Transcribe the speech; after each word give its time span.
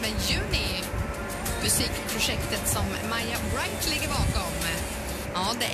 med 0.00 0.10
Juni. 0.28 0.68
Musikprojektet 1.62 2.68
som 2.68 2.84
Maja 3.10 3.38
Wright 3.52 3.82
ligger 3.92 4.08
bakom. 4.08 4.52
Ja, 5.34 5.46
det 5.60 5.66